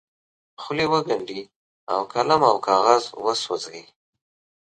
[0.61, 1.41] خولې وګنډي
[1.91, 3.83] او قلم او کاغذ وسوځوي.